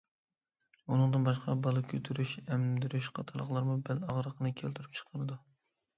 [0.93, 5.39] ئۇنىڭدىن باشقا بالا كۆتۈرۈش، ئەمدۈرۈش قاتارلىقلارمۇ بەل ئاغرىقىنى كەلتۈرۈپ چىقىرىدۇ.